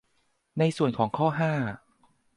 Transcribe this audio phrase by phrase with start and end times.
[0.59, 1.53] ในส่วนของข้อ ห้า